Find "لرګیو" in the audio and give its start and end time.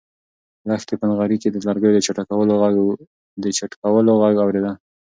1.67-1.95